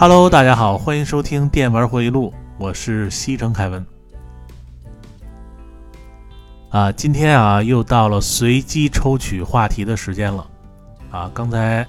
[0.00, 3.84] Hello，大家好，欢迎收听《电玩回忆录》，我是西城凯文。
[6.70, 10.46] 啊，今天啊又到了随机抽取话题的时间了。
[11.10, 11.84] 啊，刚才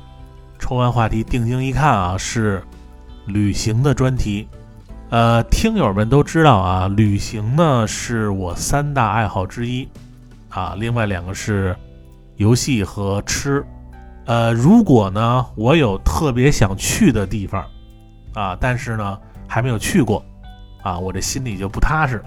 [0.57, 2.63] 抽完话题，定睛一看啊，是
[3.27, 4.47] 旅行的专题。
[5.11, 9.87] 呃，听友们都知道啊，旅行呢是我三大爱好之一。
[10.49, 11.75] 啊，另外两个是
[12.37, 13.63] 游戏和吃。
[14.25, 17.63] 呃，如果呢我有特别想去的地方。
[18.39, 20.23] 啊，但是呢，还没有去过，
[20.81, 22.23] 啊，我这心里就不踏实，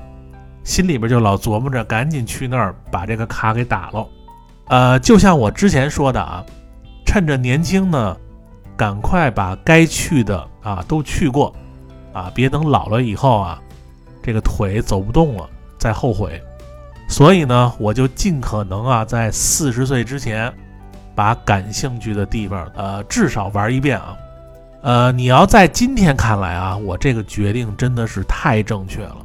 [0.63, 4.07] 心里边就老琢磨着赶紧去那儿把这个卡给打了。
[4.69, 6.45] 呃，就像我之前说的啊，
[7.07, 8.15] 趁着年轻呢，
[8.77, 11.55] 赶快把该去的啊都去过，
[12.13, 13.59] 啊，别等老了以后啊，
[14.23, 15.49] 这个腿走不动了
[15.79, 16.39] 再后悔。
[17.09, 20.53] 所以呢，我就尽可能啊，在四十岁之前，
[21.15, 24.15] 把感兴趣的地方呃至少玩一遍啊。
[24.83, 29.17] 呃，你要在今天看来啊，我这个决定真的是太正确了。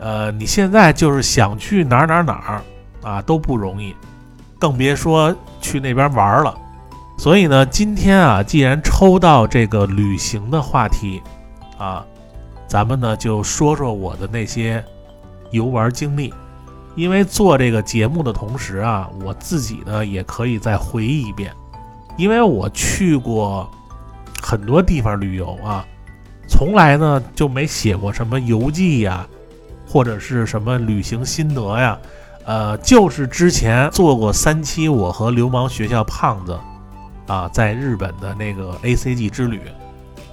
[0.00, 2.62] 呃，你现在就是想去哪儿哪儿哪儿
[3.08, 3.94] 啊都不容易，
[4.58, 6.52] 更别说去那边玩了。
[7.16, 11.22] 所以呢，今天啊，既然抽到这个旅行的话题
[11.78, 12.04] 啊，
[12.66, 14.84] 咱们呢就说说我的那些
[15.52, 16.34] 游玩经历。
[16.96, 21.52] 因为做这个节目的同时啊，我自己呢也可以再回忆一遍，
[22.16, 23.70] 因为我去过。
[24.40, 25.86] 很多地方旅游啊，
[26.48, 29.26] 从来呢就没写过什么游记呀，
[29.86, 31.98] 或者是什么旅行心得呀，
[32.44, 36.58] 呃，就是之前做过三期我和流氓学校胖子
[37.26, 39.60] 啊在日本的那个 A C G 之旅，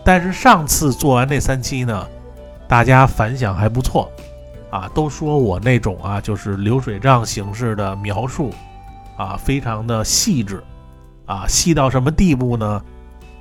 [0.03, 2.07] 但是上次做完那三期呢，
[2.67, 4.11] 大家反响还不错
[4.69, 8.51] 啊，都说我那种啊就是流水账形式的描述
[9.17, 10.63] 啊，非常的细致
[11.25, 12.81] 啊，细到什么地步呢？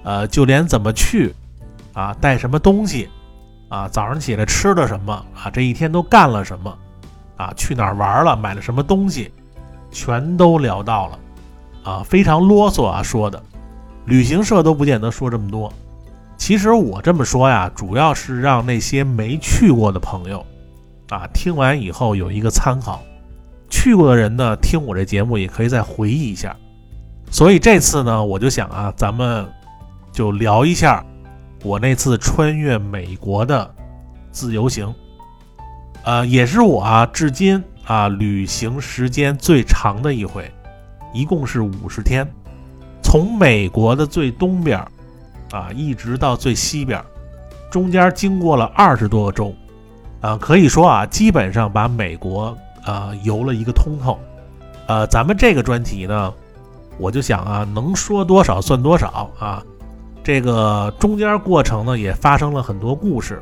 [0.07, 1.35] 呃，就连怎么去，
[1.93, 3.09] 啊，带什么东西，
[3.69, 6.79] 啊，早上起来吃了什么，啊，这一天都干了什么，
[7.37, 9.33] 啊，去哪儿玩了，买了什么东西，
[9.91, 11.19] 全都聊到了，
[11.83, 13.43] 啊，非常啰嗦啊，说的，
[14.05, 15.73] 旅行社都不见得说这么多。
[16.37, 20.47] 其实我这么说呀，主要是让那些没去过的朋友，
[21.09, 23.03] 啊，听完以后有一个参考。
[23.69, 26.55] 去过的人呢，听我这节目也可以再回忆一下。
[27.29, 29.45] 所以这次呢，我就想啊，咱们。
[30.17, 31.05] 就聊一下
[31.63, 33.71] 我那次穿越美国的
[34.31, 34.95] 自由行，
[36.05, 40.51] 呃，也是我啊至今啊旅行时间最长的一回，
[41.13, 42.27] 一共是五十天，
[43.03, 44.79] 从美国的最东边
[45.51, 46.99] 啊一直到最西边，
[47.71, 49.55] 中间经过了二十多个州，
[50.23, 52.57] 啊，可以说啊基本上把美国
[52.87, 54.19] 啊游了一个通透，
[54.87, 56.33] 呃，咱们这个专题呢，
[56.97, 59.63] 我就想啊能说多少算多少啊。
[60.27, 63.39] 这个中间过程呢，也发生了很多故事。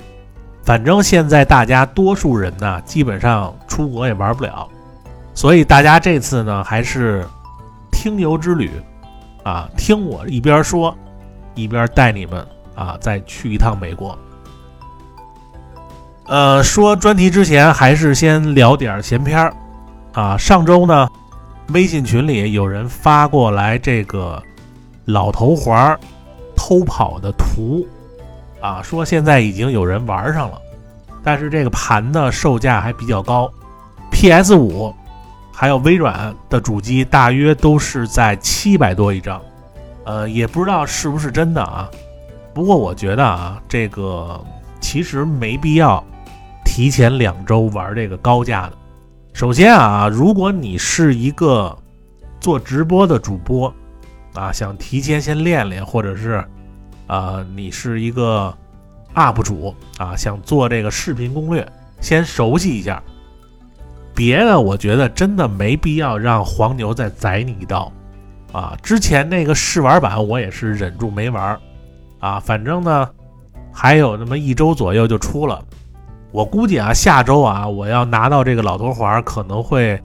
[0.62, 4.68] 反正现在大家多数人呢，基本上出国也玩不了，
[5.32, 7.26] 所以大家这次呢，还是
[7.90, 8.70] 听游之旅
[9.44, 10.94] 啊，听我一边说，
[11.54, 14.18] 一边带你们啊，再去一趟美国。
[16.26, 19.54] 呃，说专题之前，还是先聊点闲篇儿
[20.12, 20.36] 啊。
[20.36, 21.08] 上周呢，
[21.68, 24.42] 微信群里有人发过来这个
[25.06, 25.98] 老头环儿。
[26.56, 27.86] 偷跑的图，
[28.60, 30.58] 啊，说现在已经有人玩上了，
[31.22, 33.50] 但是这个盘的售价还比较高
[34.10, 34.94] ，PS 五
[35.52, 39.40] 还有微软的主机大约都是在七百多一张，
[40.04, 41.90] 呃，也不知道是不是真的啊。
[42.52, 44.40] 不过我觉得啊，这个
[44.80, 46.02] 其实没必要
[46.64, 48.72] 提前两周玩这个高价的。
[49.32, 51.76] 首先啊，如果你是一个
[52.38, 53.72] 做直播的主播
[54.34, 56.44] 啊，想提前先练练，或者是。
[57.06, 58.56] 啊，你是一个
[59.14, 61.70] UP 主啊，想做这个视频攻略，
[62.00, 63.02] 先熟悉一下。
[64.14, 67.92] 别的我觉得真的没必要让黄牛再宰你一刀
[68.52, 68.74] 啊。
[68.82, 71.60] 之前那个试玩版我也是忍住没玩
[72.20, 73.06] 啊，反正呢
[73.70, 75.62] 还有那么一周左右就出了。
[76.32, 80.02] 我估计啊，下周啊我要拿到这个老头环，可能会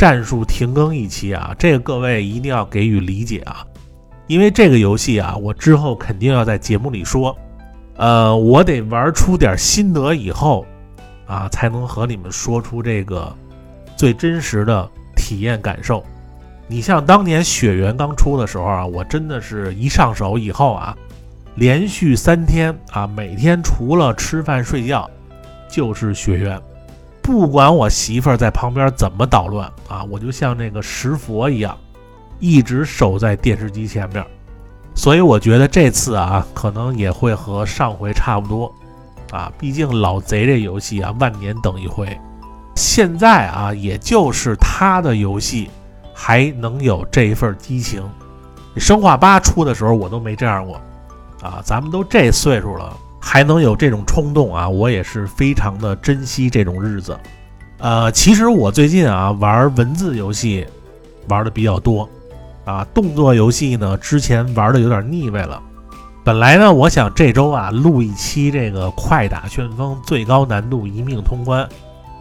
[0.00, 3.62] 战术停更一期啊，这个各位一定要给予理解啊。
[4.28, 7.36] 因为这个游戏啊，我之后肯定要在节目里说，
[7.96, 10.64] 呃，我得玩出点心得以后，
[11.26, 13.30] 啊，才能和你们说出这个
[13.94, 16.02] 最真实的体验感受。
[16.66, 20.96] 你像当年雪原刚出的时候啊，我真的是一上手以后啊，
[21.56, 25.10] 连续三天啊，每天除了吃饭睡觉
[25.68, 26.58] 就是雪原，
[27.30, 31.78] 不管我媳妇儿在旁边怎么捣乱啊，我就像那个石佛一样。
[32.40, 34.24] 一直守在电视机前面，
[34.94, 38.74] 所以我觉得这次啊，可能也会和上回差不多
[39.30, 39.52] 啊。
[39.58, 42.18] 毕竟老贼这游戏啊，万年等一回。
[42.76, 45.70] 现在啊，也就是他的游戏
[46.14, 48.02] 还能有这一份激情。
[48.76, 50.80] 生化八出的时候，我都没这样过
[51.42, 51.60] 啊。
[51.62, 57.16] 咱们都这岁数了，还能有这种冲动啊，我也是非常的珍惜这种日子。
[57.78, 60.66] 呃，其实我最近啊，玩文字游戏
[61.28, 62.08] 玩的比较多。
[62.66, 65.60] 啊，动作游戏呢，之前玩的有点腻味了。
[66.22, 71.66] 本来呢，我想这周啊录一期这个《快打旋风》最高难度一命通关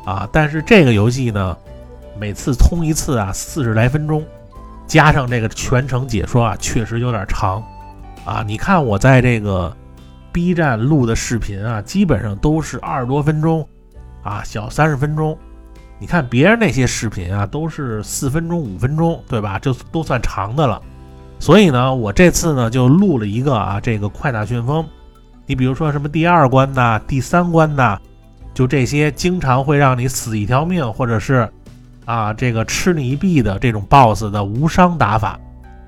[0.05, 1.55] 啊，但是这个游戏呢，
[2.17, 4.23] 每次通一次啊四十来分钟，
[4.87, 7.61] 加上这个全程解说啊，确实有点长
[8.25, 8.41] 啊。
[8.47, 9.75] 你看我在这个
[10.31, 13.67] B 站录的视频啊，基本上都是二十多分钟
[14.23, 15.37] 啊，小三十分钟。
[15.99, 19.59] 你看别人那些视频啊，都是四分钟、五分钟，对吧？
[19.59, 20.81] 这都算长的了。
[21.39, 24.85] 所以呢，我这次呢就录了一个啊，这个快打旋风。
[25.45, 27.97] 你比如说什么第二关呐、第三关呐，
[28.53, 31.49] 就这些经常会让你死一条命，或者是
[32.05, 35.39] 啊这个吃你一臂的这种 BOSS 的无伤打法，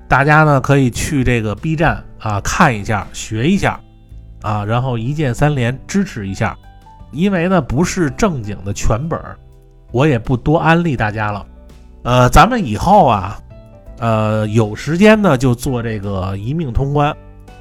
[0.08, 3.80] 大家呢可以去这个 B 站啊看一下、学一下
[4.42, 6.56] 啊，然后一键三连支持一下，
[7.10, 9.18] 因为呢不是正经的全本。
[9.92, 11.46] 我也不多安利大家了，
[12.02, 13.38] 呃，咱们以后啊，
[13.98, 17.14] 呃，有时间呢就做这个一命通关，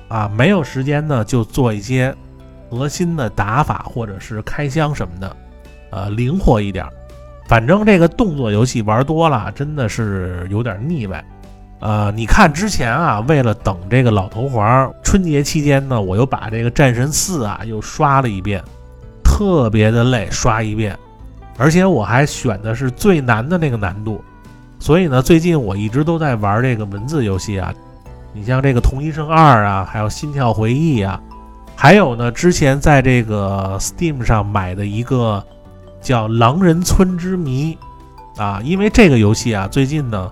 [0.07, 2.15] 啊，没有时间呢就做一些
[2.69, 5.37] 核心的打法或者是开箱什么的，
[5.89, 6.85] 呃，灵活一点。
[7.47, 11.21] 反正这个动作游戏玩多了，真的是有点腻歪。
[11.81, 18.63] 呃，你看之前啊，为了等这个老头环，春节期间呢，我又把这个战神四啊又刷了一遍，
[19.23, 20.95] 特别的累，刷一遍。
[21.57, 24.23] 而且我还选的是最难的那个难度，
[24.79, 27.73] 所以呢，最近我一直都在玩这个文字游戏啊。
[28.31, 31.19] 你像这个《同一生二》啊，还有《心跳回忆》啊，
[31.75, 35.43] 还有呢，之前在这个 Steam 上买的一个
[35.99, 37.77] 叫《狼人村之谜》
[38.41, 40.31] 啊，因为这个游戏啊，最近呢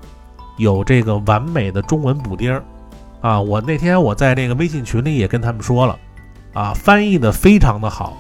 [0.60, 2.64] 有这个完美的中文补丁儿
[3.22, 3.42] 啊。
[3.42, 5.98] 我那天我在这个微信群里也跟他们说了
[6.54, 8.16] 啊，翻译的非常的好。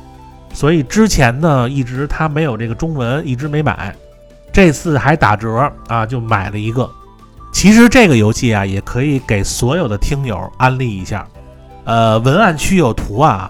[0.51, 3.95] 所以之前呢，一直他没有这个中文，一直没买。
[4.51, 6.89] 这次还打折啊，就买了一个。
[7.53, 11.27] 其实这个游戏啊，也可以给所有的听友安利一下。
[11.83, 13.47] 呃，文案区有图啊。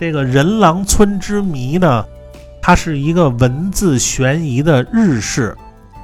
[0.00, 2.04] 这个人狼村之谜呢，
[2.60, 5.56] 它是一个文字悬疑的日式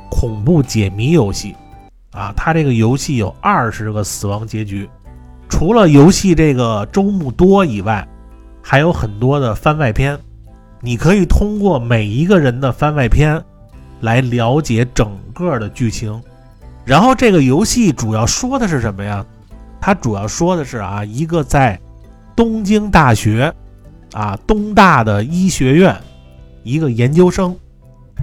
[0.08, 1.56] 恐怖解谜游戏
[2.12, 2.32] 啊。
[2.36, 4.88] 它这个游戏有二十个死亡结局，
[5.48, 8.06] 除了游戏这个周目多以外，
[8.62, 10.18] 还有很多的番外篇。
[10.80, 13.42] 你可以通过每一个人的番外篇
[14.00, 16.22] 来了解整个的剧情，
[16.84, 19.26] 然后这个游戏主要说的是什么呀？
[19.80, 21.80] 它主要说的是啊，一个在
[22.36, 23.52] 东京大学
[24.12, 25.96] 啊东大的医学院
[26.62, 27.56] 一个研究生，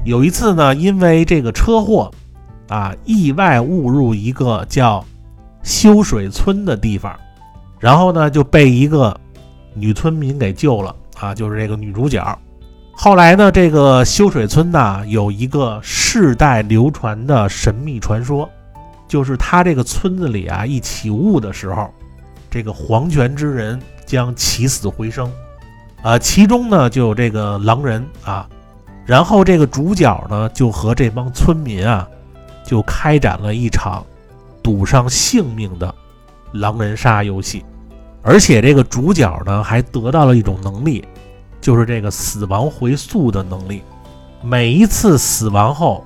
[0.06, 2.10] 有一次呢，因为这个车祸
[2.68, 5.04] 啊意外误入一个叫
[5.64, 7.16] 修水村的地方，
[7.80, 9.16] 然后呢就被一个
[9.74, 12.24] 女村民给救了啊，就是这个女主角。
[12.98, 18.50] 后来呢，这个修水村呢有一个世代流传的神秘传说，
[19.06, 21.90] 就是他这个村子里啊一起雾的时候，
[22.50, 25.30] 这个黄泉之人将起死回生，
[26.04, 28.48] 啊，其中呢就有这个狼人啊，
[29.06, 32.08] 然后这个主角呢就和这帮村民啊
[32.66, 34.04] 就开展了一场
[34.64, 35.94] 赌上性命的
[36.54, 37.64] 狼人杀游戏，
[38.22, 41.06] 而且这个主角呢还得到了一种能力。
[41.62, 43.82] 就是这个死亡回溯的能力，
[44.44, 46.06] 每一次死亡后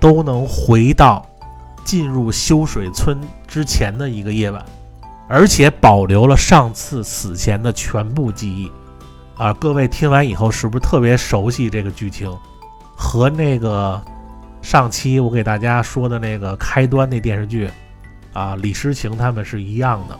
[0.00, 1.26] 都能回到
[1.84, 4.64] 进入修水村之前的一个夜晚，
[5.28, 8.72] 而且保留了上次死前的全部记忆。
[9.36, 12.34] 啊，各位听完以后是不是特别熟悉这个剧情？
[12.96, 14.00] 和那个
[14.64, 17.70] 上期我给大家说的那个开端那电视剧
[18.32, 20.18] 啊，李诗情他们是一样的。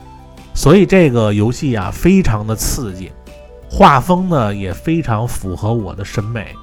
[0.53, 3.11] 所以这个游戏啊，非常的刺激。
[3.71, 6.55] 画风呢也非常符合我的审美，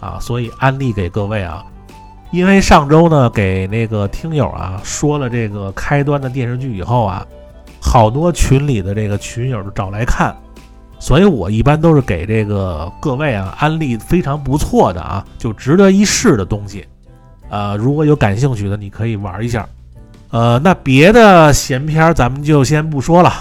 [0.00, 1.62] 啊，所以安利给各位啊。
[2.30, 7.26] 因为上周呢给那个听友啊说了这个开端的电视剧以后啊，
[7.78, 10.34] 好多群里的这个群友都找来看，
[10.98, 16.88] 所以我一般都是给这个各位啊安利非常不错的啊，就值得一试的东西。
[17.48, 19.68] 呃，如果有感兴趣的，你可以玩一下。
[20.30, 23.32] 呃，那别的闲篇咱们就先不说了，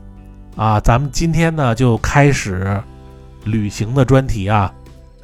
[0.55, 2.81] 啊，咱们今天呢就开始。
[3.45, 4.69] 旅行的专题啊，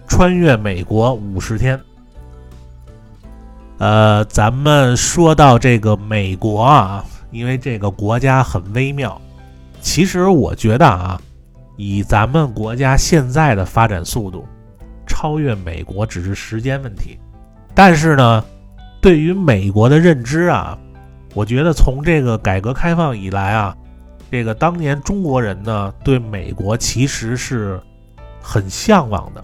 [0.08, 1.78] 穿越美国五十天。
[3.80, 9.20] 呃，咱们说到这个美国啊，因为这个国家很微妙，
[9.82, 11.20] 其实我觉得啊，
[11.76, 14.48] 以咱们国家现在的发展速度，
[15.06, 17.20] 超越美国只是时间问题。
[17.76, 18.46] 但是呢，
[19.04, 20.78] 对于美国的认知啊，
[21.36, 23.76] 我觉得从这个改革开放以来啊，
[24.32, 27.78] 这个当年中国人呢对美国其实是
[28.42, 29.44] 很向往的。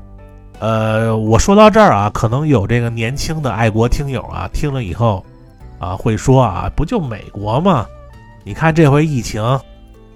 [0.59, 5.25] 呃，我说到这儿啊，可能有这个年轻的爱国听友啊，听了以后
[5.77, 7.85] 啊会说啊，不就美国吗？
[8.45, 9.43] 你看这回疫情。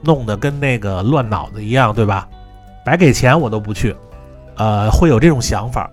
[0.06, 2.28] 弄得跟那个乱脑子一样，对吧？
[2.84, 3.96] 白给钱我都不去，
[4.58, 5.90] 呃，会有这种想法。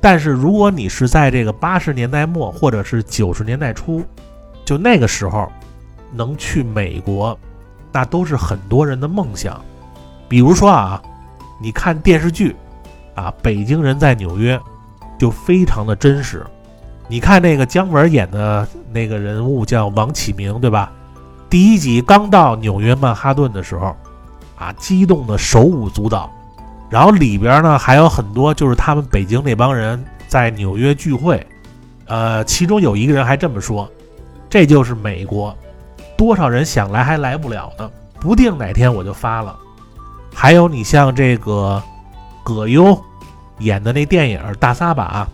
[0.00, 4.02] 但是如果你是在这个八十年代末或者是九十年代初，
[4.64, 5.50] 就那个时候
[6.12, 7.36] 能去美国，
[7.92, 9.60] 那都是很多人的梦想。
[10.28, 11.02] 比如说啊，
[11.60, 12.54] 你看电视剧
[13.14, 14.56] 啊，《北京人在纽约》
[15.18, 16.46] 就非常的真实。
[17.08, 20.92] 你看那个姜文演的那个人物叫王启明，对吧？
[21.50, 23.96] 第一集刚到纽约曼哈顿的时候，
[24.56, 26.30] 啊，激动的手舞足蹈。
[26.90, 31.46] 然后里边呢还有很多，就是他们北京那帮人在纽约聚会。
[32.06, 33.90] 呃，其中有一个人还这么说
[34.48, 35.54] ：“这就是美国，
[36.16, 39.54] 多少人想来还来不了呢，不定哪天我就发了。”
[40.34, 41.82] 还有你像这个
[42.42, 42.98] 葛优
[43.58, 45.28] 演的那电影《大撒把》，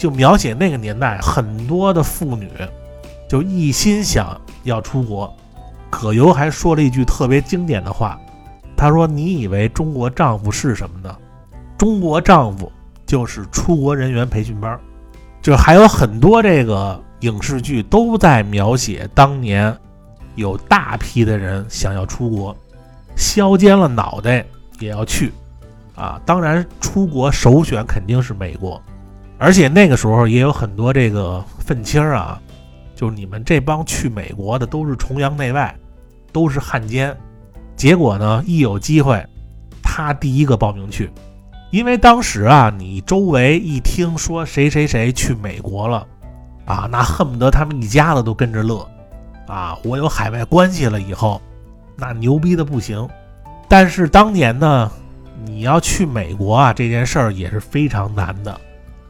[0.00, 2.50] 就描写那个年代很多的妇女
[3.28, 5.32] 就一心想要出国。
[5.88, 8.18] 葛优还说了一句特别经典的话，
[8.76, 11.16] 他说：“你以为中国丈夫是什么呢？
[11.78, 12.70] 中国丈夫
[13.06, 14.78] 就是出国人员培训班。”
[15.42, 19.76] 就还有很多这个影视剧都在描写当年
[20.34, 22.56] 有大批的人想要出国，
[23.16, 24.44] 削尖了脑袋
[24.78, 25.32] 也要去
[25.94, 26.20] 啊！
[26.24, 28.80] 当然，出国首选肯定是美国，
[29.38, 32.40] 而且那个时候也有很多这个愤青啊，
[32.94, 35.74] 就是你们这帮去美国的都是崇洋媚外。
[36.34, 37.14] 都是汉奸，
[37.82, 39.26] 结果呢，一有机会，
[39.82, 41.10] 他第一个报名去，
[41.72, 46.06] 因为当时啊，你周围一听说谁谁谁去美国了，
[46.64, 48.88] 啊，那恨不得他们一家子都跟着乐，
[49.48, 51.42] 啊，我有海外关系了以后，
[51.96, 53.08] 那牛逼的不行。
[53.68, 54.88] 但是当年呢，
[55.44, 58.60] 你要去美国啊，这件事儿也是非常难的。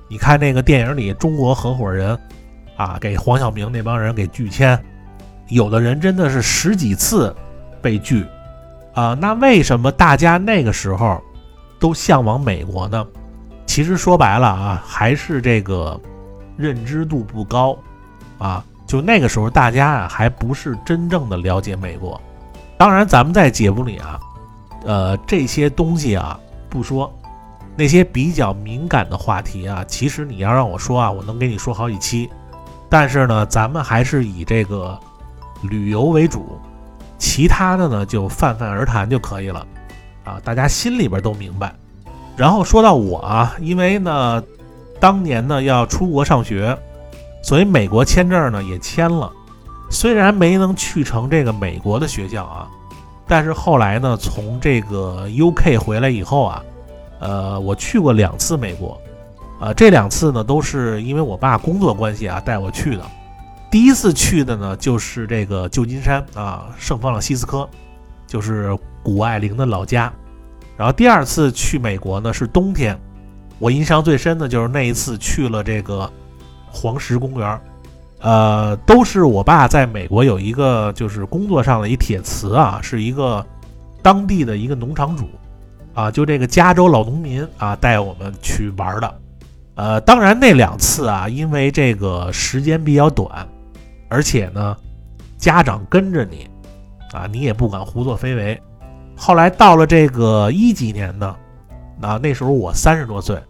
[0.08, 2.18] 你看那个电影里，中国合伙人，
[2.78, 4.82] 啊，给黄晓明那帮人给拒签。
[5.48, 7.36] 有的人真的是十几次
[7.82, 8.24] 被拒
[8.94, 11.20] 啊，那为什么大家那个时候
[11.78, 13.06] 都向往美国呢？
[13.66, 15.98] 其实说白了啊，还是这个
[16.56, 17.76] 认知度不高
[18.38, 18.64] 啊。
[18.86, 22.20] 就那个时候，大家啊还不是真正的了解美国。
[22.76, 24.20] 当然，咱们在节目里啊，
[24.84, 27.10] 呃，这些东西啊不说，
[27.74, 32.28] 那些比较敏感的话题啊，其实你要让我说啊，我能给你说好几期。
[32.90, 34.98] 但是呢，咱们还是以这个。
[35.70, 36.58] 旅游为主，
[37.22, 39.64] 其他的呢就泛泛而谈就可以了，
[40.24, 41.72] 啊，大家心里边都明白。
[42.36, 44.42] 然后说到我啊，因为呢，
[44.98, 46.76] 当年呢要出国上学，
[47.40, 49.30] 所以美国签证呢也签了，
[49.88, 52.68] 虽然没能去成这个美国的学校啊，
[53.28, 56.62] 但是后来呢从这个 UK 回来以后啊，
[57.20, 59.00] 呃，我去过两次美国，
[59.60, 63.04] 啊，这两次呢都是因为我爸工作关系啊带我去的。
[63.72, 67.66] 第一次去的呢，就是这个旧金山啊，圣弗朗西斯科，
[68.26, 70.12] 就是谷爱凌的老家。
[70.76, 72.94] 然后第二次去美国呢，是冬天。
[73.58, 76.10] 我印象最深的就是那一次去了这个
[76.70, 77.60] 黄石公园，
[78.20, 83.42] 呃，都是我爸在美国有一个就是工作上的一铁磁啊，是一个
[84.02, 85.30] 当地的一个农场主
[85.94, 89.20] 啊，就这个加州老农民啊带我们去玩的。
[89.76, 93.48] 呃，当然那两次啊，因为这个时间比较短。
[94.12, 94.76] 而且呢，
[95.38, 96.46] 家长跟着你，
[97.14, 98.60] 啊，你也不敢胡作非为。
[99.16, 101.34] 后来到了这个一几年呢，
[102.02, 103.40] 啊，那时候我三十多岁，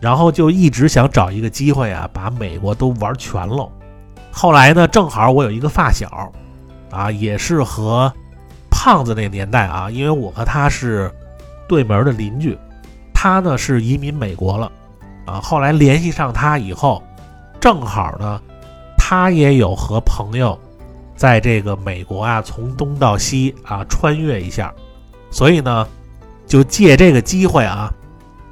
[0.00, 3.70] 然后就一直想找一个机会啊，把美国都玩全喽。
[4.32, 6.32] 后来呢，正好我有一个发小，
[6.90, 8.10] 啊，也是和
[8.70, 11.12] 胖子那年代啊，因为我和他是
[11.68, 12.56] 对门的邻居，
[13.12, 14.72] 他呢是移民美国了，
[15.26, 17.02] 啊，后来联系上他以后，
[17.60, 18.40] 正好呢。
[19.10, 20.58] 他也有和朋友
[21.16, 24.70] 在这个美国啊，从东到西啊穿越一下，
[25.30, 25.88] 所以呢，
[26.46, 27.90] 就借这个机会啊，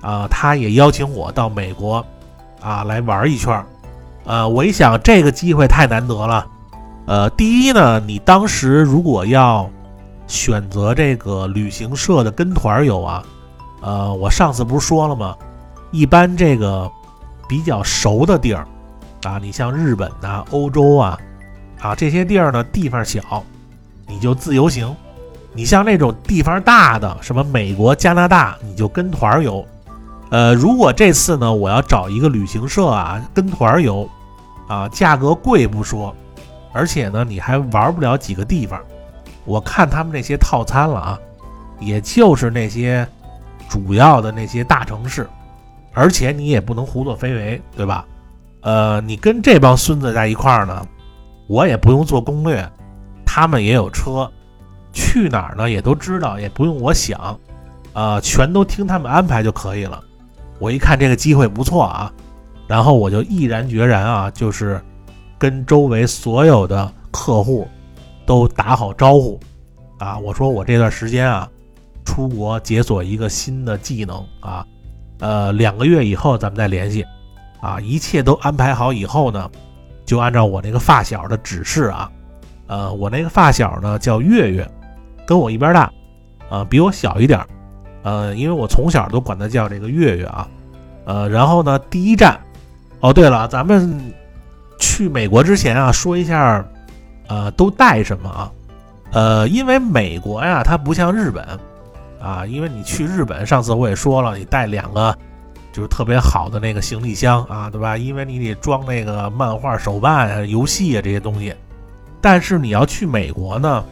[0.01, 2.03] 啊，他也邀请我到美国
[2.63, 3.67] 啊来玩一圈儿。
[4.25, 6.47] 呃，我一想这个机会太难得了。
[7.05, 9.69] 呃，第一呢，你当时如果要
[10.27, 13.23] 选择这个旅行社的跟团游啊，
[13.83, 15.37] 呃，我上次不是说了吗？
[15.91, 16.91] 一般这个
[17.47, 18.67] 比较熟的地儿。
[19.27, 21.19] 啊，你像日本呐、欧洲啊，
[21.81, 23.43] 啊这些地儿呢，地方小，
[24.07, 24.95] 你就自由行。
[25.53, 29.67] 你像那种地方大的，什么美国、加拿大，你就跟团游。
[30.31, 34.09] 呃，如果这次呢，我要找一个旅行社啊，跟团游，
[34.69, 36.15] 啊，价格贵不说，
[36.73, 38.79] 而且呢，你还玩不了几个地方。
[39.45, 41.19] 我看他们那些套餐了啊，
[41.81, 43.07] 也就是那些
[43.69, 45.27] 主要的那些大城市，
[45.95, 48.05] 而且你也不能胡作非为，对吧？
[48.67, 50.85] 呃，你跟这帮孙子在一块儿呢，
[51.47, 52.69] 我也不用做攻略，
[53.25, 54.29] 他们也有车。
[54.93, 55.71] 去哪儿呢？
[55.71, 57.39] 也都知道，也不用我想，
[57.93, 60.03] 啊，全都听他们安排就可以了。
[60.59, 62.13] 我一看这个机会不错啊，
[62.67, 64.83] 然后我就毅然决然啊，就是
[65.39, 67.69] 跟周围所有的客户
[68.25, 69.39] 都打好招呼
[69.99, 70.19] 啊。
[70.19, 71.49] 我说我这段时间啊，
[72.05, 74.67] 出国解锁一个新的技能啊，
[75.21, 77.05] 呃，两个月以后咱们再联系
[77.67, 77.81] 啊。
[77.81, 79.51] 一切都安排好以后呢，
[80.05, 82.11] 就按照我那个发小的指示啊，
[82.69, 84.67] 呃，我那个发小呢叫月月。
[85.27, 85.91] 跟我一边大，
[86.49, 87.45] 啊，比我小一点，
[88.05, 90.47] 呃，因为我从小都管他叫这个月月啊，
[91.05, 92.39] 呃，然后呢，第一站，
[93.01, 94.01] 哦，对了，咱们
[94.79, 96.65] 去美国之前啊，说一下，
[97.27, 98.53] 呃，都带什么啊？
[99.11, 101.45] 呃，因为美国呀，它不像日本，
[102.23, 105.19] 啊，因为你去日本，上次我也说了，你带两个
[105.77, 107.99] 就是特别好的那个行李箱啊，对吧？
[107.99, 111.55] 因为你得装那个漫画手办、游戏啊这些东西，
[112.19, 113.85] 但是你要去美国呢。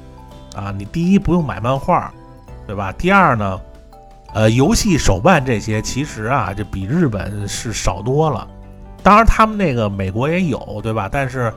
[0.56, 2.10] 啊，你第一不用买漫画，
[2.66, 2.90] 对吧？
[2.92, 3.60] 第二呢，
[4.32, 8.48] 呃，游戏手办这些其实啊，就比日本是少多了。
[9.02, 11.06] 当然，他们那个美国也有，对吧？
[11.12, 11.52] 但是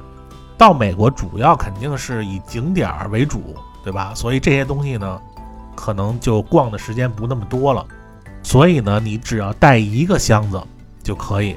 [0.58, 4.12] 到美国主要肯定是以景点为主，对吧？
[4.14, 5.22] 所以这些东西呢，
[5.74, 7.86] 可能就逛的时间不那么多了。
[8.44, 10.62] 所以呢，你只要带一个箱子
[11.04, 11.56] 就可以，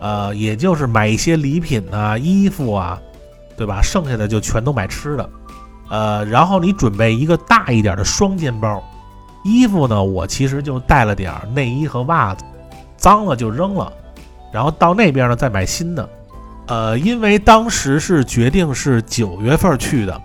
[0.00, 3.00] 呃，也就是买一些礼品啊、衣服啊，
[3.56, 3.80] 对吧？
[3.82, 5.30] 剩下的就全都买吃的。
[5.88, 8.82] 呃，然后你准备一个大一点的双肩包，
[9.44, 12.44] 衣服呢，我其实就带了点内衣和袜子，
[12.96, 13.92] 脏了就扔了，
[14.52, 16.08] 然后到那边呢再买新的。
[16.68, 20.22] 呃，因为当时是决定是九月份去的，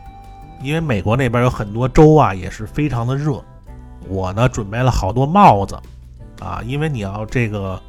[0.61, 3.43] 因为美国那边有很多州啊也是非常的热，
[4.07, 5.77] 我呢准备了好多帽子，
[6.39, 7.81] 啊，因为你要这个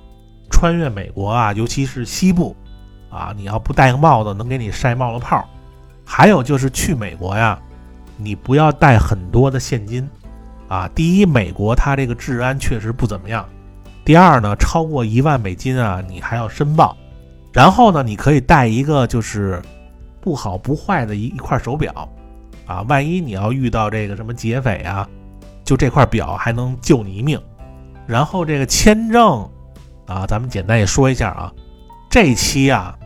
[0.51, 2.55] 穿越美国啊，尤其是西部，
[3.11, 5.45] 啊，你要不戴个帽子能给你晒冒了泡。
[6.05, 7.59] 还有就是去美国呀。
[8.19, 10.09] 你不要带很多的现金，
[10.69, 13.45] 啊，第一，美国它这个治安确实不怎么样；
[14.07, 16.97] 第二呢，超过一万美金啊，你还要申报。
[17.53, 19.61] 然后呢，你可以带一个就是
[20.19, 22.09] 不好不坏的一一块手表，
[22.65, 25.07] 啊，万一你要遇到这个什么劫匪啊，
[25.67, 27.39] 就这块表还能救你一命。
[28.07, 29.47] 然后这个签证，
[30.07, 31.53] 啊，咱们简单也说一下啊，
[32.09, 32.97] 这期啊，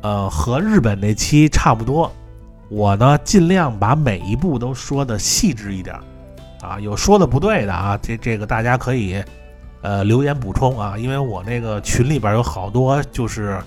[0.00, 2.10] 呃，和日本那期差不多。
[2.68, 5.94] 我呢，尽量把每一步都说的细致一点，
[6.62, 9.22] 啊，有说的不对的啊，这这个大家可以，
[9.82, 13.60] 呃，留言补充啊，因为我那个群里边有好多就是，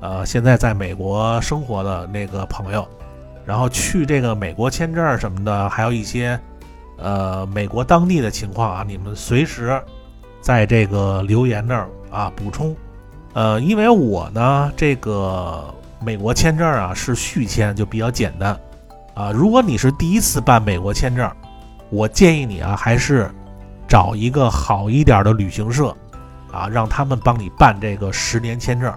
[0.00, 2.86] 呃，现在在美国生活的那个朋友，
[3.46, 6.38] 然后去这个美国签证什么的，还有一些，
[6.98, 9.80] 呃，美国当地的情况啊，你们随时
[10.40, 12.74] 在这个留言那儿啊补充，
[13.32, 15.64] 呃，因为我呢这个。
[16.00, 18.60] 美国签证啊是续签就比较简单，
[19.14, 21.30] 啊，如果你是第一次办美国签证，
[21.88, 23.30] 我建议你啊还是
[23.88, 25.96] 找一个好一点的旅行社，
[26.52, 28.92] 啊，让他们帮你办这个十年签证。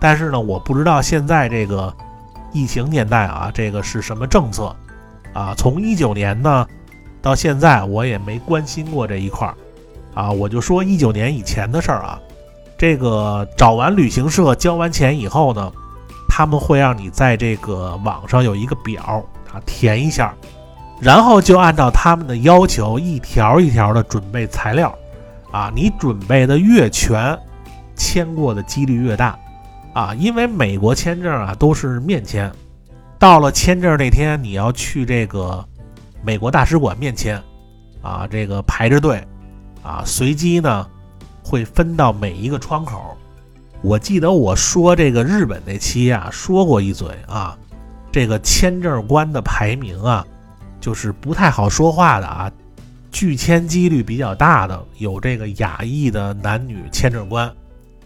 [0.00, 1.94] 但是呢，我不知道现在这个
[2.50, 4.74] 疫情年代啊，这个是什么政策
[5.34, 5.52] 啊？
[5.54, 6.66] 从一九年呢
[7.20, 9.54] 到现在，我也没关心过这一块儿，
[10.14, 12.18] 啊，我就说一九年以前的事儿啊。
[12.76, 15.72] 这个找完旅行社交完钱以后呢。
[16.30, 20.32] 他们会让你在这个网上有一个表啊，填一下，
[21.00, 24.94] 然后就按照他们的要求一条一条的准备材料，
[25.50, 27.36] 啊，你准备的越全，
[27.96, 29.36] 签过的几率越大，
[29.94, 32.52] 啊，因为美国签证啊都是面签，
[33.18, 35.64] 到了签证那天你要去这个
[36.22, 37.40] 美国大使馆面签，
[38.02, 39.26] 啊，这个排着队，
[39.82, 40.86] 啊，随机呢
[41.42, 43.16] 会分到每一个窗口。
[43.80, 47.56] 我记得我说这个日本那期啊，说过一嘴啊，
[48.10, 50.26] 这个签证官的排名啊，
[50.80, 52.50] 就是不太好说话的啊，
[53.12, 57.50] 拒签几率比较大的有这个亚裔的男女签证官，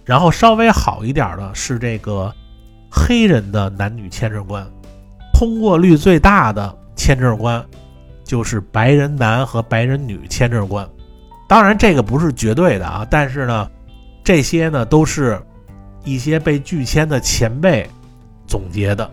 [0.04, 2.30] 然后稍微好一点的是这个
[2.90, 4.66] 黑人的男女签证官，
[5.32, 7.64] 通过率最大的签证官
[8.32, 10.88] 就是白人男和白人女签证官，
[11.46, 13.70] 当然这个不是绝对的啊，但是呢，
[14.24, 15.38] 这些呢都是。
[16.04, 17.88] 一些被拒签的前辈
[18.44, 19.08] 总结的，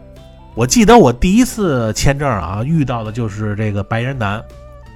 [0.56, 4.44] 我记得我第一次签证啊遇到的就是这个白人男，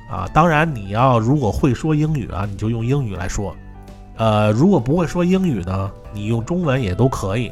[0.10, 0.28] 啊。
[0.34, 3.56] 当然，你要如果会说英语啊，你就用英语来说。
[4.18, 7.52] 呃，如果不会说英语呢，你用中文也都可以。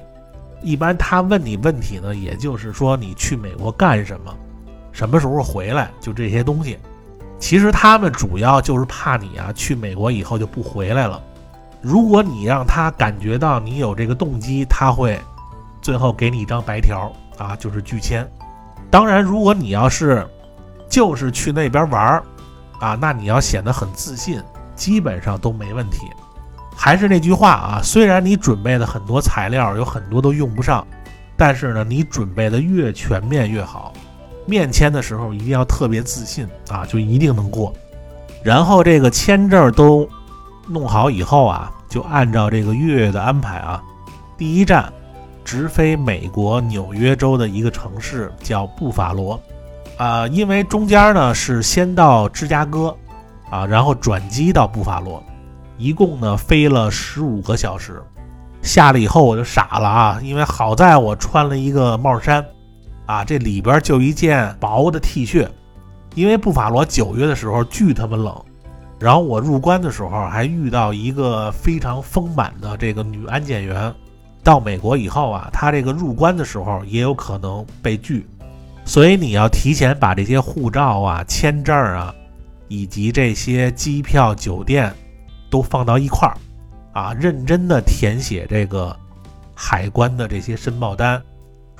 [0.63, 4.35] 一般他问你问题呢，也就是说你去美国干什么，
[4.91, 6.77] 什么时候回来，就这些东西。
[7.39, 11.21] 其实他们主要就是怕你啊，去美国以后就不回来了。
[11.81, 15.19] 如果你让他感觉到你有这个动机，他会
[15.81, 18.29] 最后给你一张白条啊，就是拒签。
[18.91, 20.23] 当然，如果你要是
[20.87, 22.23] 就是去那边玩儿
[22.79, 24.39] 啊，那你要显得很自信，
[24.75, 26.05] 基本上都没问题。
[26.75, 30.85] 还是那句话啊，虽然你准备的很多材料有很多都用不上，
[31.35, 33.91] 但是呢，你准备的越全面越好。
[34.45, 37.73] 面签的时候一定要特别自信啊，就一定能过。
[38.43, 40.07] 然后这个签证都
[40.67, 43.81] 弄好以后啊，就按照这个月月的安排啊，
[44.37, 44.91] 第一站
[45.45, 49.39] 直飞美国纽约州的一个城市叫布法罗
[49.97, 52.95] 啊，因为中间呢是先到芝加哥
[53.49, 55.21] 啊，然后转机到布法罗。
[55.77, 58.01] 一共呢飞了十五个小时，
[58.61, 62.45] 下来以后我就傻了啊，因为好在我穿了一个帽衫，
[63.11, 65.45] 啊，这里边就一件薄的 T 恤，
[66.15, 68.33] 因为布法罗九月的时候巨他妈冷，
[68.99, 73.93] 然后我入关的时候还遇到一个非常丰满的这个女安检员，
[74.43, 78.25] 到美国以后啊，她这个入关的时候也有可能被拒，
[78.85, 82.15] 所以你要提前把这些护照啊、签证啊，
[82.69, 84.93] 以及这些机票、酒店。
[85.51, 86.37] 都放到一块儿，
[86.93, 88.95] 啊，认真的填写这个
[89.53, 91.21] 海关的这些申报单。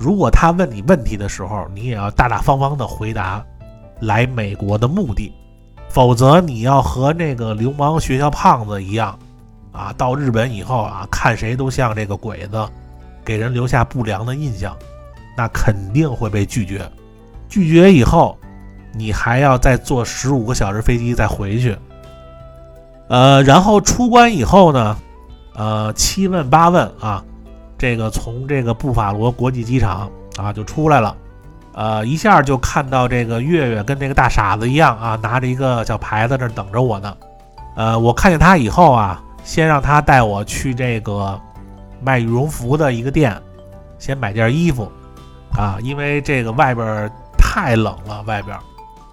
[0.02, 3.40] 如果他问你问题的时候，你也要大大方方的回答
[4.00, 5.32] 来美国的目的，
[5.88, 9.16] 否则你要和那个流氓学校胖子一样，
[9.70, 12.68] 啊，到日本以后啊，看谁都像这个鬼子，
[13.24, 14.76] 给人留下不良的印象，
[15.36, 16.84] 那肯定会被拒绝。
[17.48, 18.36] 拒绝以后，
[18.92, 21.78] 你还要再坐十五个小时飞机再回去。
[23.08, 24.96] 呃，然后出关以后呢，
[25.54, 27.22] 呃，七问八问啊，
[27.82, 31.16] 这个从这个布法罗国际机场啊就出来了，
[31.74, 37.16] 呃，一下就看到这个月月跟这个大傻子一样啊，拿着一个小牌子这等着我呢。
[37.74, 41.36] 呃，我看见他以后啊，先让他带我去这个
[42.00, 43.36] 卖羽绒服的一个店，
[43.98, 44.88] 先买件衣服
[45.58, 48.56] 啊，因为这个外边太冷了，外边，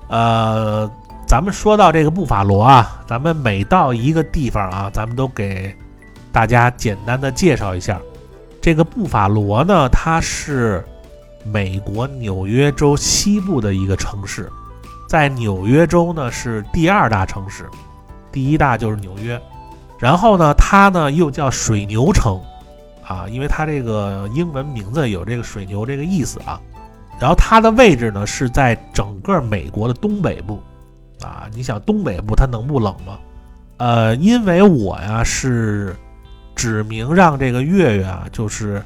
[0.09, 0.87] 呃。
[1.25, 5.75] 咱们说到这个布法罗啊，咱们每到一个地方啊，咱们都给
[6.31, 7.99] 大家简单的介绍一下。
[8.61, 10.83] 这个布法罗呢，它是
[11.43, 14.51] 美国纽约州西部的一个城市，
[15.07, 17.65] 在纽约州呢是第二大城市，
[18.31, 19.41] 第一大就是纽约。
[19.97, 22.39] 然后呢，它呢又叫水牛城
[23.05, 26.59] 啊，因为它这个英文名字有这个水牛这个意思啊。
[27.19, 30.61] 然后它的位置呢是在整个美国的东北部。
[31.21, 33.19] 啊，你想东北部它能不冷吗？
[33.75, 35.93] 呃，因为我呀是
[36.59, 38.83] 指明让这个月月啊，就是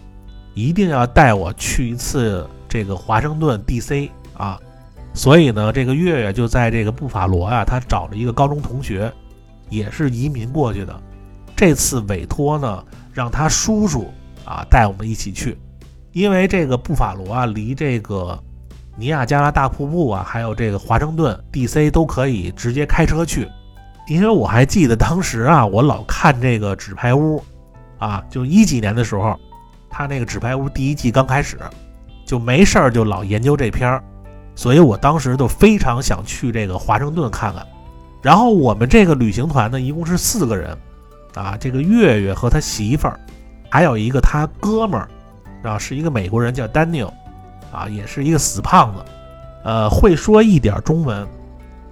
[0.54, 4.12] 一定要带我去一次这个华盛顿 D.C.
[4.38, 4.60] 啊，
[5.12, 9.12] 所以呢，这个月月就在这个布法罗啊，他找了一个高中同学，
[9.70, 11.02] 也是移民过去的，
[11.56, 14.14] 这次委托呢，让他叔叔
[14.46, 15.58] 啊带我们一起去，
[16.12, 18.40] 因为这个布法罗啊离这个。
[18.96, 21.90] 尼亚加拉大瀑布啊，还有这个华盛顿 D.C.
[21.90, 23.48] 都可以直接开车去，
[24.08, 27.44] 因为我还记得当时啊，我老看这个纸牌屋，
[28.04, 29.40] 啊，就一几年的时候，
[29.90, 31.58] 他那个纸牌屋第一季刚开始，
[32.26, 34.04] 就没事儿就老研究这片儿，
[34.56, 37.66] 所以我当时就非常想去这个华盛顿看看。
[38.22, 40.78] 然后我们这个旅行团呢，一共是四个人，
[41.36, 43.18] 啊，这个月月和他媳妇儿，
[43.70, 45.08] 还有一个他哥们儿，
[45.64, 47.12] 啊，是一个美国人叫 Daniel。
[47.72, 49.04] 啊，也是一个死胖子，
[49.64, 51.28] 呃，会说一点中文，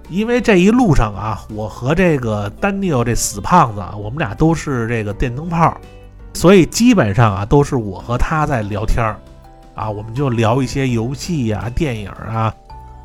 [0.08, 5.76] 因为这一路上啊，我和这个 Daniel 这死胖子，我们俩都是这个电灯泡，
[6.34, 9.16] 所以基本上啊，都是我和他在聊天儿，
[9.74, 12.52] 啊，我们就聊一些游戏呀、电影啊。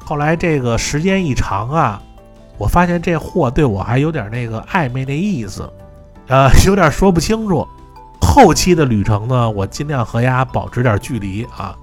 [0.04, 2.02] 后来这个时间一长啊，
[2.58, 5.70] 我发现这货对我还有点那个暧昧那意思，
[6.28, 7.68] 呃， 有点说不清楚。
[8.22, 11.76] 后期的旅程呢，我尽量和丫保持点距离啊。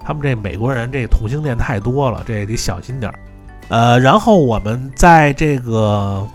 [0.00, 3.18] 他们这美国人这同性恋太多了，这得小心点儿。
[3.68, 6.26] 呃，然后我们在这个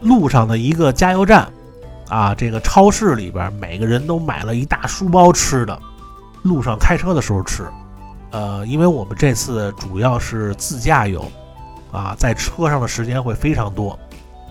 [0.00, 1.48] 路上的一个加油站，
[2.12, 5.80] 啊，这个超市里边，每个人都买了一大书包吃的，
[6.42, 7.64] 路上开车的时候吃。
[8.32, 11.24] 呃，因为我们这次主要是自驾游，
[11.90, 13.98] 啊，在车上的时间会非常多，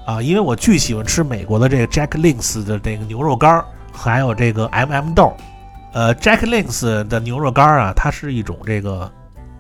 [0.08, 5.32] 啊，因为我巨喜欢吃美国的这个 Jack Links 的这个牛肉干儿，还有这个 MM 豆。
[5.94, 9.08] 呃，Jack Links 的牛肉干儿啊，它是一种这个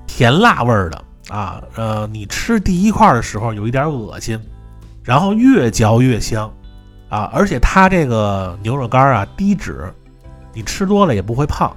[0.07, 1.61] 甜辣味儿的啊。
[1.75, 4.39] 呃，你吃第一块的时候有一点恶心
[5.03, 6.51] 然后越嚼越香
[7.11, 9.93] 啊，而且它这个牛肉干啊低脂，
[10.53, 11.71] 你吃多了也不会胖。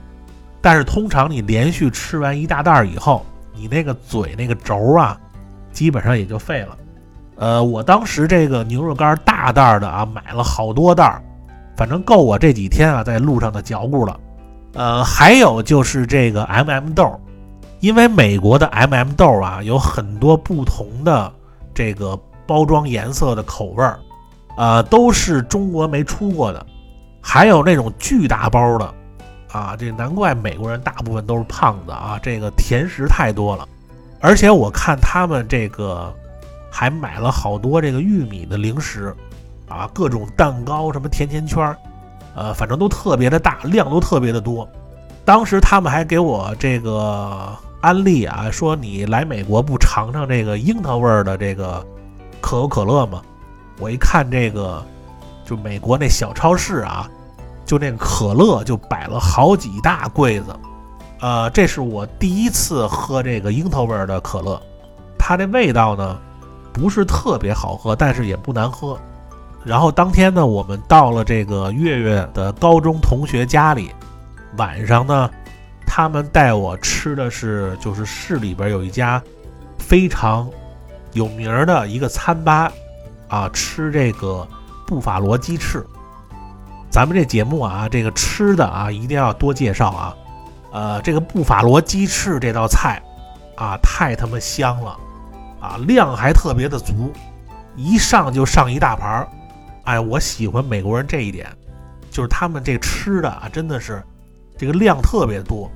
[0.62, 5.18] 但是通常你连续吃完一大袋儿以后，你那个嘴那个轴啊，
[5.73, 6.79] 基本上也就废了。
[7.37, 11.20] 呃，我当时这个牛肉干大袋儿的啊，买了好多袋儿，
[11.77, 14.18] 反正够我这几天啊在路上的嚼咕了。
[14.75, 17.20] 呃，还有就是这个 M M 豆，
[17.81, 21.31] 因为美国的 M M 豆啊有很多不同的
[21.75, 22.16] 这个
[22.47, 23.99] 包装颜色的口味儿，
[24.57, 26.64] 呃，都是中国没出过的，
[27.21, 28.95] 还有那种巨大包的，
[29.53, 33.69] 啊，这难怪美国人大部分都是胖子啊，这个甜食太多了，
[34.21, 36.14] 而且我看他们这个
[36.71, 39.14] 还买了好多这个玉米的零食，
[39.69, 41.77] 啊，各种蛋糕什么甜甜圈。
[42.37, 44.69] 呃，反正都特别的大，量都特别的多。
[45.25, 47.49] 当时他们还给我这个
[47.81, 51.87] 安利啊，说你来美国不尝尝这个樱桃味儿的这个
[52.40, 53.23] 可口可乐吗？
[53.79, 54.85] 我一看这个，
[55.45, 57.09] 就美国那小超市啊，
[57.65, 60.55] 就那个可乐就摆了好几大柜子。
[61.21, 64.61] 呃，这是我第一次喝这个樱桃味儿的可乐，
[65.19, 66.19] 它这味道呢
[66.73, 68.99] 不是特别好喝，但是也不难喝。
[69.65, 73.91] 然后当天呢，我们到了这个月月的高中同学家里，
[74.59, 75.31] 晚上呢，
[75.87, 79.23] 他们带我吃的是就是市里边有一家
[79.79, 80.47] 非常
[81.15, 82.71] 有名的一个餐吧，
[83.29, 84.47] 啊，吃这个
[84.87, 85.85] 布法罗鸡翅。
[86.91, 90.17] 咱们这节目啊，这个吃的啊，一定要多介绍啊，
[90.71, 93.03] 呃，这个布法罗鸡翅这道菜
[93.57, 94.97] 啊，太他妈香了，
[95.61, 97.13] 啊，量还特别的足，
[97.75, 99.29] 一上就上一大盘儿。
[99.85, 101.49] 哎，我喜欢美国人这一点，
[102.11, 104.01] 就是他们这吃的啊，真的是
[104.57, 105.69] 这个量特别多。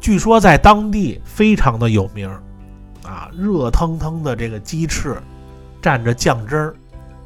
[0.00, 2.28] 据说在当地非常的有名
[3.04, 5.22] 啊，热腾腾的这个鸡翅
[5.82, 6.74] 蘸着酱汁儿，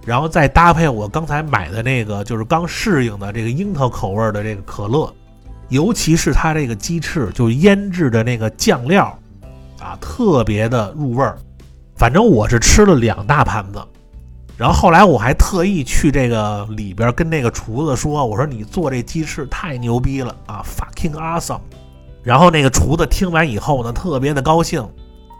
[0.09, 5.15] 然后再搭配我刚才买的那个就是刚适应的这个樱桃口味的这个可乐，
[5.69, 9.15] 尤其是它这个鸡翅就腌制的那个酱料
[9.79, 11.37] 啊，特别的入味儿。
[11.95, 13.85] 反正我是吃了两大盘子。
[14.57, 21.61] 然后后来我还特意去这个里边跟那个厨子说：“我说你做这鸡翅太牛逼了啊，fucking awesome！”
[22.25, 24.83] 然后那个厨子听完以后呢，特别的高兴，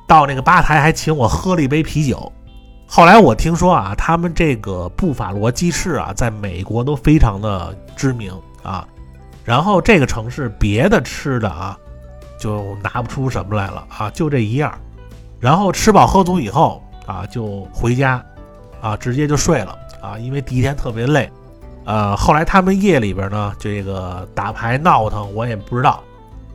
[0.07, 2.31] 到那个吧台还请我喝了一杯啤酒。
[2.89, 8.89] 后来我听说啊，他们这个布法罗鸡翅啊，在美国都非常的知名啊。
[9.45, 11.79] 然后这个城市别的吃的啊，
[12.41, 14.73] 就拿不出什么来了啊，就这一样。
[15.39, 18.25] 然后吃饱喝足以后啊，就回家。
[18.81, 21.29] 啊，直接就睡了啊，因为第一天特别累，
[21.85, 26.01] 呃，后来他们夜里边呢，这个打牌闹腾，我也不知道，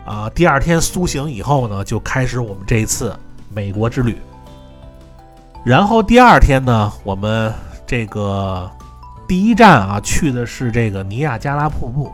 [0.06, 3.13] 啊，第二天苏醒以后呢，就开始我们这一次
[3.54, 4.17] 美国之旅。
[5.63, 7.54] 然后第二天呢，我们
[7.88, 8.69] 这个
[9.28, 12.12] 第一站啊，去的是这个尼亚加拉瀑布。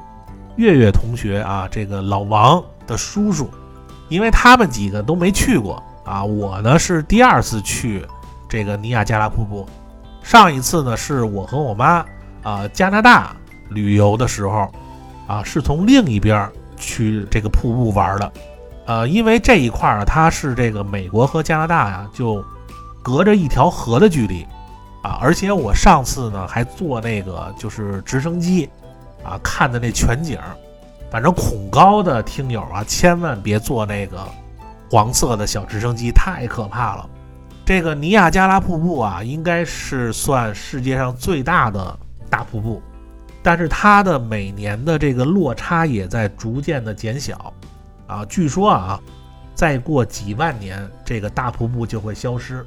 [0.56, 3.50] 月月同学啊，这个老王的叔叔，
[4.08, 8.06] 因为他们几个都没去过啊，我呢是第二次去
[8.48, 9.68] 这个尼亚加拉瀑布。
[10.22, 12.06] 上一次呢，是我和我妈
[12.44, 13.36] 啊加拿大
[13.70, 14.70] 旅游的时候，
[15.26, 18.32] 啊是从另一边去这个瀑布玩的，
[18.86, 22.44] 呃，因为这一块儿啊，它是这个美国和加拿大呀，就
[23.02, 24.46] 隔着一条河的距离，
[25.04, 28.70] 啊，而且我上次呢还坐那个就是直升机，
[29.24, 30.38] 啊看的那全景，
[31.10, 34.20] 反正恐高的听友啊，千万别坐那个
[34.92, 37.10] 黄色的小直升机，太可怕了。
[37.66, 42.82] 这个尼亚加拉瀑布啊，应该是算世界上最大的大瀑布，
[43.44, 47.54] 但是它的每年的这个落差也在逐渐的减小，
[48.08, 49.00] 啊，据说啊，
[49.54, 52.66] 再过几万年，这个大瀑布就会消失，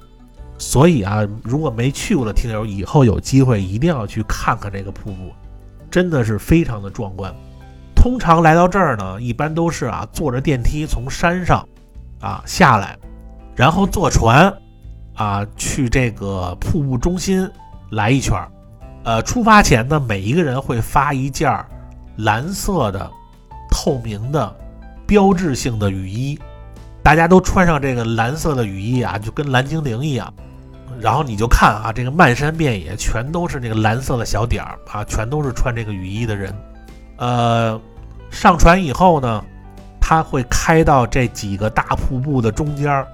[0.62, 5.32] 所以啊，如果没去过的听友，以后有机会一定要去看看这个瀑布，
[5.90, 7.34] 真的是非常的壮观。
[7.96, 11.68] 通常来到这儿呢，一般都是啊，坐着电梯从山上
[12.20, 12.96] 啊下来，
[13.56, 14.54] 然后坐船。
[15.14, 17.46] 啊，去这个瀑布中心
[17.90, 18.48] 来一圈儿。
[19.02, 21.52] 呃，出发前呢，每一个人会发一件
[22.16, 23.10] 蓝色的
[23.68, 24.56] 透明的
[25.06, 26.38] 标志性的雨衣，
[27.02, 30.32] 大家都穿上这个蓝色的雨衣啊，就跟蓝精灵一样。
[31.02, 36.54] 然后你就看啊，这个漫山遍野全都是那个蓝色的小点儿啊，全都是穿这个雨衣的人。
[37.16, 37.80] 呃，
[38.30, 39.44] 上船以后呢，
[40.00, 43.06] 他会开到这几个大瀑布的中间儿。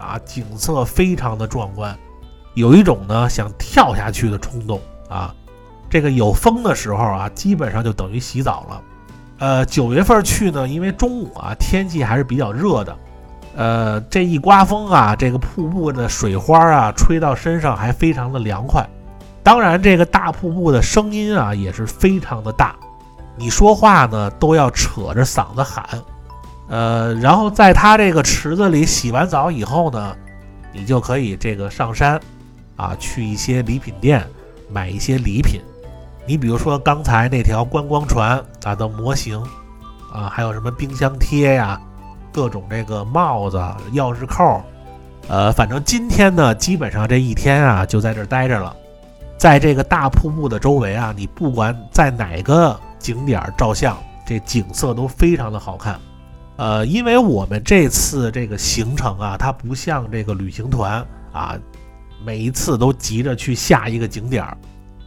[0.00, 1.96] 啊，景色非常的壮观，
[2.54, 5.32] 有一种呢想跳下去的冲动啊。
[5.88, 8.82] 这个有风的时候啊，基本上就等于洗澡了。
[9.38, 12.96] 呃，九月份去呢，因为中午啊天气还是比较热的，
[13.54, 18.88] 呃，这一刮风啊，这个瀑布的水花啊吹到身上还非常的凉快
[19.42, 22.74] 当然，这个大瀑布的声音啊也是非常的大，
[23.36, 25.84] 你说话呢都要扯着嗓子喊。
[26.68, 30.16] 呃，然后在它这个池子里洗完澡以后呢，
[30.72, 32.18] 你就可以这个上山
[32.76, 34.26] 啊，去一些礼品店
[34.70, 35.60] 买一些礼品。
[36.24, 39.38] 你比如说刚才那条观光船啊的模型
[40.10, 41.78] 啊，还有什么冰箱贴呀，
[42.32, 43.56] 各种这个帽子、
[43.92, 44.62] 钥匙扣。
[45.28, 48.74] 呃，反正今天呢，基本上这一天啊就在这儿待着了。
[49.38, 55.98] 在这个大瀑布的周围啊，你不管在哪个景点照相，这景色都非常的好看。
[56.56, 61.56] 呃，因为我们这次这个行程啊，它不像这个旅行团啊，
[62.24, 64.56] 每一次都急着去下一个景点儿，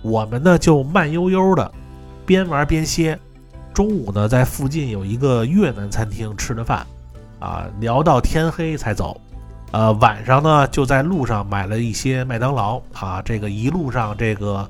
[0.01, 1.71] 我们呢就慢悠悠的，
[2.25, 3.17] 边玩边歇。
[3.73, 6.85] 中午呢，在附近有一个越南餐厅吃的饭，
[7.39, 9.19] 啊，聊到天黑才走。
[9.71, 14.69] 呃，晚上呢就在路上买了一些麦当劳啊，这个一路上这个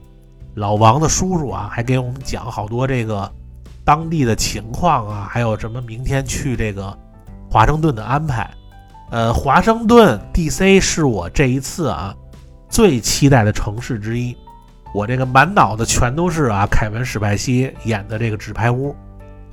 [0.55, 3.31] 老王的叔叔啊，还给我们讲好多这个
[3.83, 6.97] 当地的情况啊，还有什么明天去这个
[7.51, 8.49] 华盛顿的安排。
[9.11, 12.15] 呃，华盛顿 D.C 是我这一次啊
[12.67, 14.35] 最期待的城市之一，
[14.91, 18.95] 我这个满脑子全都是啊凯文史派西演的这个纸牌屋。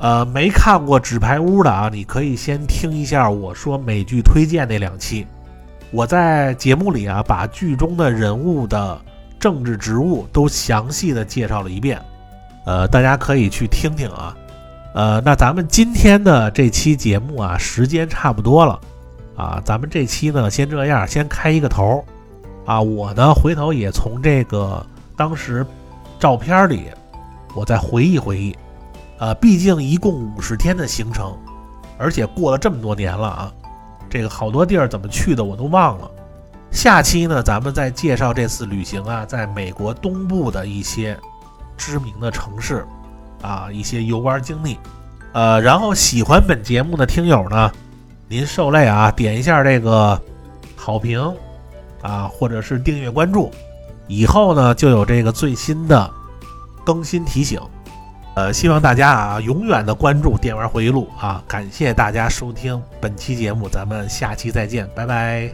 [0.02, 5.24] 呃，没看过纸牌屋的啊，你可以先听一下我说美剧推荐那两期。
[5.92, 9.00] 我在节目里啊，把剧中的人物的
[9.38, 12.02] 政治职务都详细的介绍了一遍，
[12.66, 14.36] 呃，大家可以去听听啊。
[14.92, 18.80] 呃，那咱们今天的这期节目啊，时间差不多了
[19.36, 22.04] 啊，咱们这期呢先这样，先开一个头
[22.66, 22.82] 啊。
[22.82, 24.84] 我呢回头也从这个
[25.16, 25.64] 当时
[26.18, 26.86] 照片里，
[27.54, 28.52] 我再回忆回忆。
[29.22, 31.32] 呃，毕竟一共五十天的行程，
[31.96, 33.52] 而且过了这么多年了啊。
[34.10, 36.10] 这个好多地儿怎么去的我都忘了。
[36.72, 41.16] 下期呢，咱们再介绍这次旅行啊，在美国东部的一些
[41.76, 42.84] 知名的城市
[43.42, 44.76] 啊，一些游玩经历。
[45.34, 47.70] 呃，然后喜欢本节目的听友呢，
[48.26, 50.20] 您受累啊，点一下这个
[50.74, 51.32] 好评
[52.02, 53.52] 啊，或者是订阅关注，
[54.08, 56.10] 以后呢就有这个最新的
[56.84, 57.60] 更新提醒。
[58.34, 61.42] 呃，希望大家啊永远的关注电玩回忆录啊！
[61.46, 65.50] 感谢大家收听本期节目，咱们下期再见，拜拜。